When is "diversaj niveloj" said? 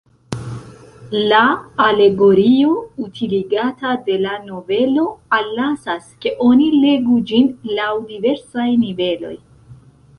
8.13-9.37